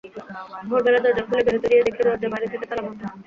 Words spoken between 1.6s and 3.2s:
গিয়ে দেখি দরজা বাইরে থেকে তালাবন্ধ।